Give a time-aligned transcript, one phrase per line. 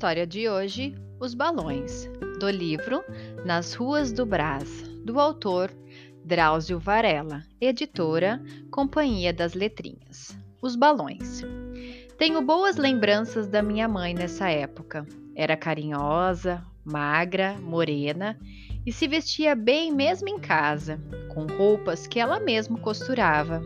[0.00, 2.08] história de hoje, Os Balões,
[2.38, 3.04] do livro
[3.44, 5.70] Nas Ruas do Brás, do autor
[6.24, 10.34] Drauzio Varela, editora Companhia das Letrinhas.
[10.62, 11.42] Os Balões.
[12.16, 15.06] Tenho boas lembranças da minha mãe nessa época.
[15.36, 18.38] Era carinhosa, magra, morena
[18.86, 23.62] e se vestia bem mesmo em casa, com roupas que ela mesma costurava.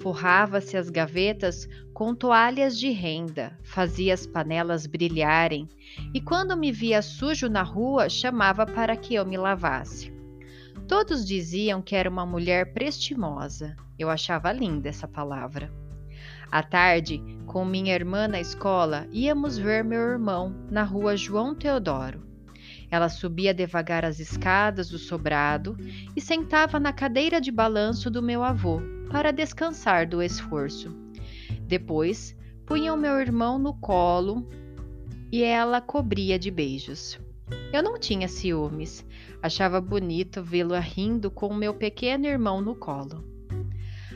[0.00, 5.68] Forrava-se as gavetas com toalhas de renda, fazia as panelas brilharem
[6.14, 10.12] e, quando me via sujo na rua, chamava para que eu me lavasse.
[10.86, 13.74] Todos diziam que era uma mulher prestimosa.
[13.98, 15.72] Eu achava linda essa palavra.
[16.50, 22.22] À tarde, com minha irmã na escola, íamos ver meu irmão na rua João Teodoro.
[22.90, 25.76] Ela subia devagar as escadas do sobrado
[26.16, 28.80] e sentava na cadeira de balanço do meu avô
[29.10, 30.94] para descansar do esforço.
[31.62, 34.46] Depois, punha o meu irmão no colo
[35.30, 37.18] e ela cobria de beijos.
[37.72, 39.04] Eu não tinha ciúmes,
[39.42, 43.24] achava bonito vê-lo rindo com meu pequeno irmão no colo.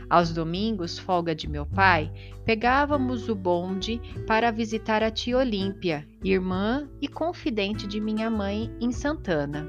[0.08, 2.12] Aos domingos, folga de meu pai,
[2.44, 8.92] pegávamos o bonde para visitar a tia Olímpia, irmã e confidente de minha mãe em
[8.92, 9.66] Santana.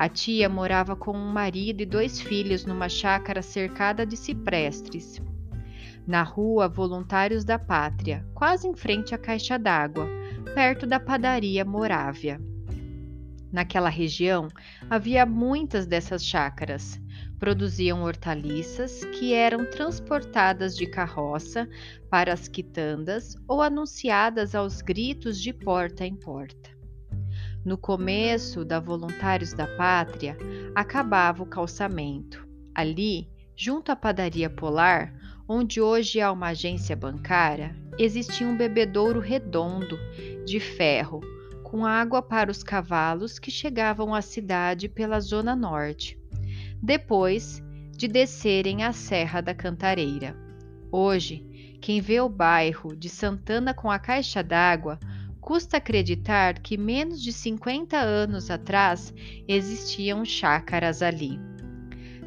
[0.00, 5.20] A tia morava com um marido e dois filhos numa chácara cercada de ciprestes.
[6.06, 10.08] Na rua Voluntários da Pátria, quase em frente à caixa d'água,
[10.54, 12.40] perto da padaria Morávia.
[13.52, 14.48] Naquela região
[14.88, 16.98] havia muitas dessas chácaras
[17.38, 21.68] produziam hortaliças que eram transportadas de carroça
[22.08, 26.79] para as quitandas ou anunciadas aos gritos de porta em porta.
[27.64, 30.36] No começo da Voluntários da Pátria,
[30.74, 32.48] acabava o calçamento.
[32.74, 35.14] Ali, junto à padaria Polar,
[35.48, 39.98] onde hoje há uma agência bancária, existia um bebedouro redondo
[40.46, 41.20] de ferro
[41.62, 46.20] com água para os cavalos que chegavam à cidade pela zona norte
[46.82, 47.62] depois
[47.96, 50.34] de descerem a Serra da Cantareira.
[50.90, 54.98] Hoje, quem vê o bairro de Santana com a caixa d'água,
[55.50, 59.12] custa acreditar que menos de 50 anos atrás
[59.48, 61.40] existiam chácaras ali.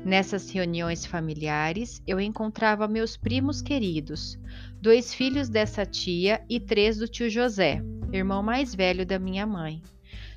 [0.03, 4.37] Nessas reuniões familiares, eu encontrava meus primos queridos,
[4.81, 7.81] dois filhos dessa tia e três do tio José,
[8.11, 9.81] irmão mais velho da minha mãe.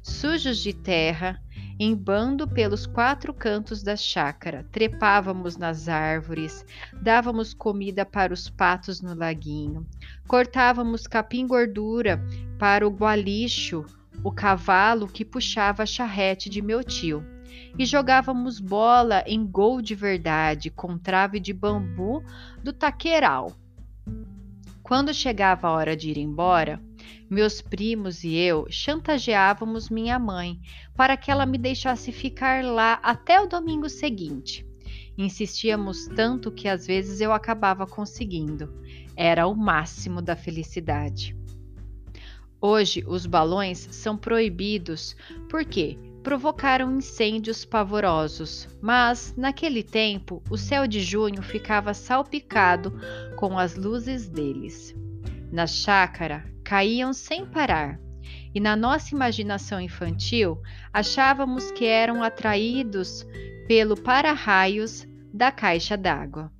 [0.01, 1.43] Sujos de terra,
[1.79, 6.65] em bando pelos quatro cantos da chácara, trepávamos nas árvores,
[7.03, 9.87] dávamos comida para os patos no laguinho,
[10.27, 12.25] cortávamos capim gordura
[12.59, 13.85] para o gualicho,
[14.25, 17.23] o cavalo que puxava a charrete de meu tio,
[17.79, 22.25] e jogávamos bola em gol de verdade com trave de bambu
[22.63, 23.53] do taqueral.
[24.83, 26.81] Quando chegava a hora de ir embora,
[27.29, 30.61] meus primos e eu chantageávamos minha mãe
[30.95, 34.67] para que ela me deixasse ficar lá até o domingo seguinte.
[35.19, 38.73] Insistíamos tanto que às vezes eu acabava conseguindo.
[39.17, 41.35] Era o máximo da felicidade.
[42.61, 45.17] Hoje os balões são proibidos
[45.49, 52.93] porque provocaram incêndios pavorosos, mas naquele tempo o céu de junho ficava salpicado
[53.37, 54.95] com as luzes deles.
[55.53, 57.97] Na chácara caíam sem parar,
[58.53, 60.61] e na nossa imaginação infantil
[60.93, 63.25] achávamos que eram atraídos
[63.69, 66.51] pelo para-raios da caixa d'água.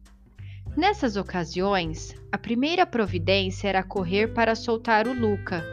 [0.77, 5.65] Nessas ocasiões, a primeira providência era correr para soltar o Luca,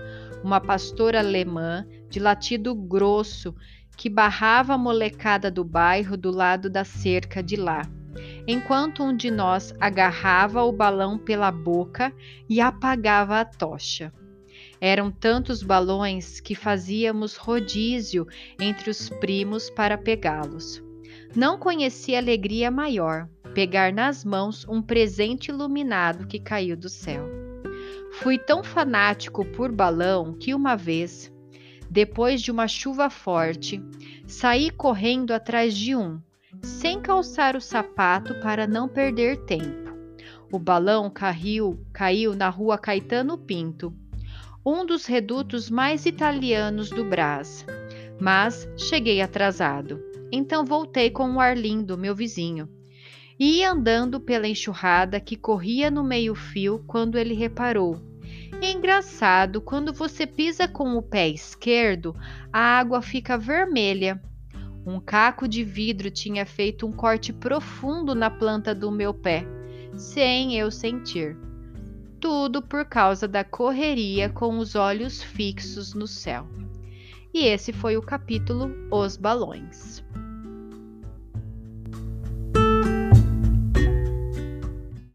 [0.44, 3.54] uma pastora alemã de latido grosso
[3.96, 7.84] que barrava a molecada do bairro do lado da cerca de lá,
[8.48, 12.12] enquanto um de nós agarrava o balão pela boca
[12.50, 14.12] e apagava a tocha.
[14.86, 18.28] Eram tantos balões que fazíamos rodízio
[18.60, 20.84] entre os primos para pegá-los.
[21.34, 27.26] Não conheci alegria maior pegar nas mãos um presente iluminado que caiu do céu.
[28.12, 31.32] Fui tão fanático por balão que uma vez,
[31.90, 33.82] depois de uma chuva forte,
[34.28, 36.20] saí correndo atrás de um,
[36.62, 39.94] sem calçar o sapato para não perder tempo.
[40.52, 44.03] O balão caiu, caiu na rua Caetano Pinto
[44.66, 47.66] um dos redutos mais italianos do Brás.
[48.20, 50.00] Mas cheguei atrasado.
[50.32, 52.70] Então voltei com o Arlindo, meu vizinho.
[53.38, 58.00] E ia andando pela enxurrada que corria no meio-fio quando ele reparou.
[58.62, 62.16] É engraçado, quando você pisa com o pé esquerdo,
[62.52, 64.22] a água fica vermelha.
[64.86, 69.46] Um caco de vidro tinha feito um corte profundo na planta do meu pé,
[69.96, 71.38] sem eu sentir.
[72.24, 76.48] Tudo por causa da correria com os olhos fixos no céu.
[77.34, 80.02] E esse foi o capítulo Os Balões.